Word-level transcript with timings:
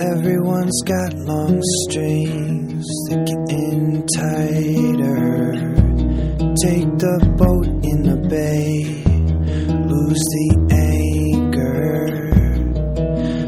Everyone's 0.00 0.82
got 0.84 1.14
long 1.24 1.58
strings 1.88 2.84
that 3.08 3.24
getting 3.24 4.04
tighter. 4.12 5.56
Take 6.60 6.92
the 7.00 7.16
boat 7.38 7.66
in 7.80 8.02
the 8.04 8.16
bay, 8.28 8.84
lose 9.88 10.20
the 10.20 10.48
anchor. 10.76 12.12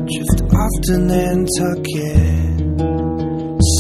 Drift 0.09 0.41
off 0.57 0.73
tuck 1.59 1.85
it. 1.85 2.59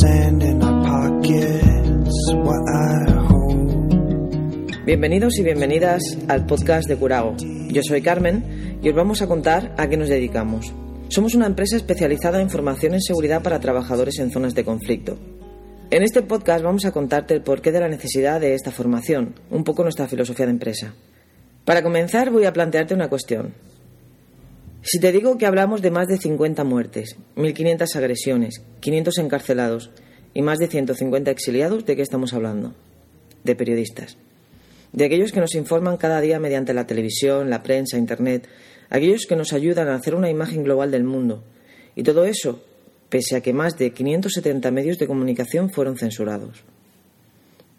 Sand 0.00 0.43
in 0.43 0.62
our 0.62 0.85
pockets, 0.85 2.16
what 2.35 2.61
I 2.69 3.11
hold. 3.29 4.85
Bienvenidos 4.85 5.39
y 5.39 5.43
bienvenidas 5.43 6.03
al 6.29 6.45
podcast 6.45 6.87
de 6.87 6.96
Curago. 6.96 7.35
Yo 7.71 7.80
soy 7.82 8.03
Carmen 8.03 8.79
y 8.82 8.91
os 8.91 8.95
vamos 8.95 9.23
a 9.23 9.27
contar 9.27 9.75
a 9.79 9.89
qué 9.89 9.96
nos 9.96 10.11
dedicamos. 10.11 10.71
Somos 11.09 11.34
una 11.34 11.46
empresa 11.46 11.77
especializada 11.77 12.41
en 12.43 12.50
formación 12.50 12.93
en 12.93 13.00
seguridad 13.00 13.43
para 13.43 13.61
trabajadores 13.61 14.19
en 14.19 14.30
zonas 14.30 14.55
de 14.55 14.62
conflicto. 14.62 15.16
En 15.91 16.02
este 16.02 16.20
podcast 16.20 16.62
vamos 16.62 16.84
a 16.84 16.92
contarte 16.92 17.33
el 17.33 17.42
porqué 17.42 17.73
de 17.73 17.80
la 17.80 17.88
necesidad 17.88 18.38
de 18.41 18.55
esta 18.55 18.70
formación, 18.70 19.34
un 19.50 19.64
poco 19.64 19.83
nuestra 19.83 20.06
filosofía 20.06 20.45
de 20.45 20.52
empresa. 20.52 20.95
Para 21.64 21.83
comenzar 21.83 22.30
voy 22.30 22.45
a 22.45 22.52
plantearte 22.52 22.92
una 22.92 23.09
cuestión. 23.09 23.55
Si 24.83 25.00
te 25.00 25.10
digo 25.10 25.38
que 25.38 25.47
hablamos 25.47 25.80
de 25.80 25.91
más 25.91 26.09
de 26.09 26.19
50 26.19 26.62
muertes, 26.64 27.16
1.500 27.36 27.97
agresiones, 27.97 28.62
500 28.80 29.16
encarcelados 29.19 29.91
y 30.34 30.42
más 30.42 30.59
de 30.59 30.66
150 30.66 31.30
exiliados, 31.30 31.86
¿de 31.86 31.97
qué 31.97 32.02
estamos 32.02 32.34
hablando? 32.34 32.75
De 33.45 33.56
periodistas. 33.56 34.19
De 34.92 35.05
aquellos 35.05 35.33
que 35.33 35.41
nos 35.41 35.55
informan 35.55 35.97
cada 35.97 36.20
día 36.20 36.41
mediante 36.41 36.73
la 36.73 36.87
televisión, 36.87 37.51
la 37.51 37.62
prensa, 37.62 37.98
Internet, 37.98 38.48
aquellos 38.88 39.27
que 39.28 39.37
nos 39.37 39.52
ayudan 39.52 39.88
a 39.88 39.95
hacer 39.95 40.14
una 40.14 40.30
imagen 40.30 40.64
global 40.64 40.91
del 40.91 41.05
mundo. 41.05 41.45
Y 41.95 42.02
todo 42.02 42.24
eso, 42.24 42.62
pese 43.09 43.37
a 43.37 43.41
que 43.41 43.52
más 43.52 43.77
de 43.77 43.92
570 43.92 44.70
medios 44.70 44.98
de 44.98 45.06
comunicación 45.06 45.70
fueron 45.70 45.97
censurados. 45.97 46.64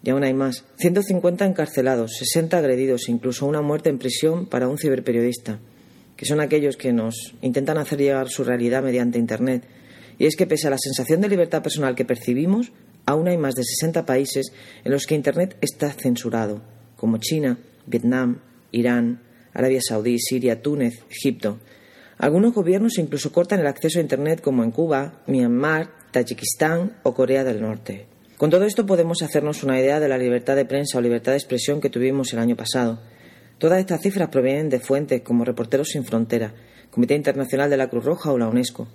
Y 0.04 0.12
aún 0.12 0.24
hay 0.24 0.34
más. 0.34 0.66
150 0.78 1.46
encarcelados, 1.46 2.14
60 2.20 2.58
agredidos, 2.58 3.10
incluso 3.10 3.46
una 3.46 3.62
muerte 3.62 3.90
en 3.90 3.98
prisión 3.98 4.46
para 4.46 4.68
un 4.68 4.78
ciberperiodista, 4.78 5.60
que 6.16 6.26
son 6.26 6.40
aquellos 6.40 6.78
que 6.78 6.94
nos 6.94 7.34
intentan 7.42 7.78
hacer 7.78 8.00
llegar 8.00 8.30
su 8.30 8.44
realidad 8.44 8.84
mediante 8.84 9.20
Internet. 9.20 9.64
Y 10.18 10.26
es 10.26 10.36
que 10.36 10.48
pese 10.48 10.68
a 10.68 10.72
la 10.72 10.78
sensación 10.78 11.22
de 11.22 11.30
libertad 11.30 11.64
personal 11.64 11.96
que 11.96 12.06
percibimos, 12.06 12.72
aún 13.06 13.28
hay 13.28 13.38
más 13.38 13.56
de 13.56 13.64
60 13.64 14.06
países 14.06 14.52
en 14.84 14.92
los 14.92 15.06
que 15.06 15.16
Internet 15.16 15.58
está 15.62 15.92
censurado, 15.92 16.62
como 17.00 17.18
China, 17.18 17.58
Vietnam, 17.86 18.40
Irán, 18.72 19.22
Arabia 19.54 19.80
Saudí, 19.82 20.20
Siria, 20.20 20.62
Túnez, 20.62 21.04
Egipto. 21.10 21.60
Algunos 22.18 22.54
gobiernos 22.54 22.98
incluso 22.98 23.32
cortan 23.32 23.62
el 23.62 23.68
acceso 23.68 24.00
a 24.00 24.02
Internet 24.02 24.42
como 24.42 24.64
en 24.64 24.72
Cuba, 24.72 25.24
Myanmar, 25.28 25.90
Tayikistán 26.12 26.98
o 27.04 27.14
Corea 27.14 27.44
del 27.44 27.62
Norte. 27.62 28.08
Con 28.38 28.50
todo 28.50 28.66
esto 28.66 28.86
podemos 28.86 29.22
hacernos 29.22 29.64
una 29.64 29.80
idea 29.80 30.00
de 30.00 30.08
la 30.08 30.18
libertad 30.18 30.56
de 30.56 30.66
prensa 30.66 30.98
o 30.98 31.02
libertad 31.02 31.34
de 31.34 31.38
expresión 31.38 31.82
que 31.82 31.90
tuvimos 31.90 32.34
el 32.34 32.40
año 32.40 32.56
pasado. 32.56 33.02
Todas 33.58 33.80
estas 33.80 34.02
cifras 34.02 34.30
provienen 34.30 34.70
de 34.70 34.80
fuentes 34.80 35.22
como 35.22 35.44
Reporteros 35.44 35.90
Sin 35.90 36.06
Frontera, 36.06 36.54
Comité 36.90 37.16
Internacional 37.16 37.70
de 37.70 37.78
la 37.78 37.90
Cruz 37.90 38.06
Roja 38.06 38.32
o 38.32 38.38
la 38.38 38.48
UNESCO. 38.48 38.88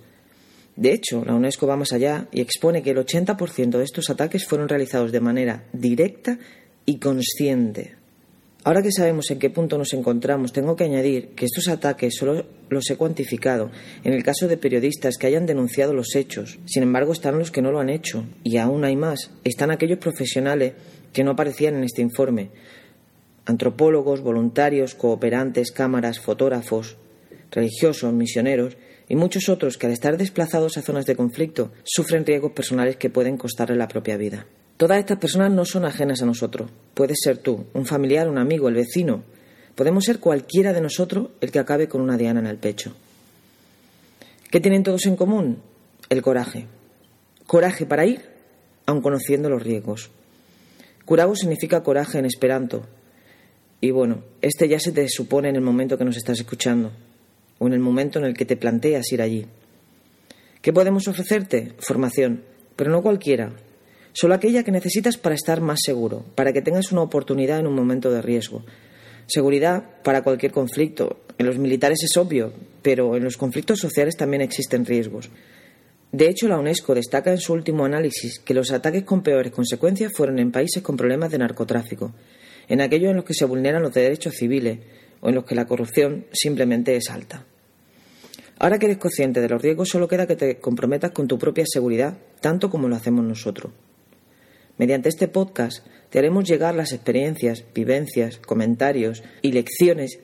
De 0.75 0.91
hecho, 0.91 1.23
la 1.23 1.35
UNESCO 1.35 1.67
va 1.67 1.77
más 1.77 1.93
allá 1.93 2.27
y 2.31 2.41
expone 2.41 2.81
que 2.81 2.91
el 2.91 2.97
80% 2.97 3.77
de 3.77 3.83
estos 3.83 4.09
ataques 4.09 4.45
fueron 4.45 4.67
realizados 4.67 5.11
de 5.11 5.21
manera 5.21 5.63
directa 5.71 6.37
y 6.85 6.97
consciente. 6.97 7.95
Ahora 8.65 8.81
que 8.81 8.91
sabemos 8.91 9.29
en 9.29 9.37
qué 9.37 9.51
punto 9.51 9.77
nos 9.77 9.93
encontramos, 9.93 10.51
tengo 10.51 10.75
que 10.75 10.85
añadir 10.85 11.35
que 11.35 11.45
estos 11.45 11.67
ataques 11.67 12.15
solo 12.15 12.47
los 12.69 12.89
he 12.89 12.97
cuantificado 12.97 13.69
en 14.03 14.13
el 14.13 14.23
caso 14.23 14.47
de 14.47 14.57
periodistas 14.57 15.17
que 15.17 15.27
hayan 15.27 15.45
denunciado 15.45 15.93
los 15.93 16.15
hechos. 16.15 16.57
Sin 16.65 16.81
embargo, 16.81 17.13
están 17.13 17.37
los 17.37 17.51
que 17.51 17.61
no 17.61 17.71
lo 17.71 17.79
han 17.79 17.91
hecho. 17.91 18.25
Y 18.43 18.57
aún 18.57 18.83
hay 18.83 18.95
más. 18.95 19.29
Están 19.43 19.69
aquellos 19.69 19.99
profesionales 19.99 20.73
que 21.13 21.23
no 21.23 21.31
aparecían 21.31 21.75
en 21.75 21.83
este 21.83 22.01
informe. 22.01 22.49
Antropólogos, 23.45 24.21
voluntarios, 24.21 24.95
cooperantes, 24.95 25.71
cámaras, 25.71 26.19
fotógrafos, 26.19 26.97
religiosos, 27.51 28.13
misioneros 28.13 28.77
y 29.07 29.15
muchos 29.15 29.47
otros 29.47 29.77
que 29.77 29.85
al 29.85 29.93
estar 29.93 30.17
desplazados 30.17 30.77
a 30.77 30.81
zonas 30.81 31.05
de 31.05 31.15
conflicto 31.15 31.71
sufren 31.83 32.25
riesgos 32.25 32.53
personales 32.53 32.97
que 32.97 33.11
pueden 33.11 33.37
costarle 33.37 33.75
la 33.75 33.87
propia 33.87 34.17
vida. 34.17 34.47
Todas 34.77 34.99
estas 34.99 35.19
personas 35.19 35.51
no 35.51 35.63
son 35.63 35.85
ajenas 35.85 36.21
a 36.21 36.25
nosotros. 36.25 36.69
Puedes 36.93 37.17
ser 37.23 37.37
tú, 37.37 37.65
un 37.73 37.85
familiar, 37.85 38.27
un 38.27 38.37
amigo, 38.37 38.67
el 38.67 38.75
vecino. 38.75 39.23
Podemos 39.73 40.03
ser 40.03 40.19
cualquiera 40.19 40.73
de 40.73 40.81
nosotros 40.81 41.29
el 41.39 41.51
que 41.51 41.59
acabe 41.59 41.87
con 41.87 42.01
una 42.01 42.17
diana 42.17 42.41
en 42.41 42.47
el 42.47 42.57
pecho. 42.57 42.93
¿Qué 44.51 44.59
tienen 44.59 44.83
todos 44.83 45.05
en 45.05 45.15
común? 45.15 45.59
El 46.09 46.21
coraje. 46.21 46.67
Coraje 47.47 47.85
para 47.85 48.05
ir, 48.05 48.21
aun 48.85 49.01
conociendo 49.01 49.49
los 49.49 49.63
riesgos. 49.63 50.11
Curago 51.05 51.35
significa 51.35 51.83
coraje 51.83 52.19
en 52.19 52.25
esperanto. 52.25 52.85
Y 53.79 53.91
bueno, 53.91 54.23
este 54.41 54.67
ya 54.67 54.79
se 54.79 54.91
te 54.91 55.07
supone 55.07 55.49
en 55.49 55.55
el 55.55 55.61
momento 55.61 55.97
que 55.97 56.05
nos 56.05 56.17
estás 56.17 56.39
escuchando, 56.39 56.91
o 57.59 57.67
en 57.67 57.73
el 57.73 57.79
momento 57.79 58.19
en 58.19 58.25
el 58.25 58.33
que 58.33 58.45
te 58.45 58.57
planteas 58.57 59.11
ir 59.11 59.21
allí. 59.21 59.45
¿Qué 60.61 60.73
podemos 60.73 61.07
ofrecerte? 61.07 61.73
Formación, 61.77 62.43
pero 62.75 62.89
no 62.89 63.03
cualquiera, 63.03 63.53
solo 64.15 64.33
aquella 64.33 64.63
que 64.63 64.71
necesitas 64.71 65.17
para 65.17 65.35
estar 65.35 65.59
más 65.59 65.79
seguro, 65.83 66.25
para 66.35 66.53
que 66.53 66.61
tengas 66.61 66.93
una 66.93 67.01
oportunidad 67.01 67.59
en 67.59 67.67
un 67.67 67.75
momento 67.75 68.11
de 68.11 68.21
riesgo. 68.21 68.63
Seguridad 69.27 69.83
para 70.03 70.23
cualquier 70.23 70.53
conflicto. 70.53 71.19
En 71.37 71.45
los 71.45 71.57
militares 71.57 71.99
es 72.01 72.15
obvio, 72.15 72.53
pero 72.81 73.17
en 73.17 73.25
los 73.25 73.35
conflictos 73.35 73.79
sociales 73.79 74.15
también 74.15 74.41
existen 74.41 74.85
riesgos. 74.85 75.29
De 76.13 76.29
hecho, 76.29 76.47
la 76.47 76.57
UNESCO 76.57 76.95
destaca 76.95 77.31
en 77.31 77.39
su 77.39 77.51
último 77.51 77.83
análisis 77.83 78.39
que 78.39 78.53
los 78.53 78.71
ataques 78.71 79.03
con 79.03 79.21
peores 79.21 79.51
consecuencias 79.51 80.13
fueron 80.15 80.39
en 80.39 80.51
países 80.51 80.81
con 80.81 80.95
problemas 80.95 81.29
de 81.29 81.39
narcotráfico, 81.39 82.13
en 82.69 82.79
aquellos 82.79 83.09
en 83.09 83.17
los 83.17 83.25
que 83.25 83.33
se 83.33 83.43
vulneran 83.43 83.83
los 83.83 83.93
derechos 83.93 84.35
civiles 84.35 84.79
o 85.19 85.27
en 85.27 85.35
los 85.35 85.43
que 85.43 85.55
la 85.55 85.65
corrupción 85.65 86.25
simplemente 86.31 86.95
es 86.95 87.09
alta. 87.09 87.45
Ahora 88.59 88.79
que 88.79 88.85
eres 88.85 88.97
consciente 88.97 89.41
de 89.41 89.49
los 89.49 89.61
riesgos, 89.61 89.89
solo 89.89 90.07
queda 90.07 90.25
que 90.25 90.37
te 90.37 90.57
comprometas 90.59 91.11
con 91.11 91.27
tu 91.27 91.37
propia 91.37 91.65
seguridad, 91.67 92.17
tanto 92.39 92.69
como 92.69 92.87
lo 92.87 92.95
hacemos 92.95 93.25
nosotros. 93.25 93.73
Mediante 94.77 95.09
este 95.09 95.27
podcast 95.27 95.85
te 96.09 96.19
haremos 96.19 96.45
llegar 96.45 96.75
las 96.75 96.91
experiencias, 96.91 97.63
vivencias, 97.73 98.37
comentarios 98.37 99.23
y 99.41 99.51
lecciones 99.51 100.19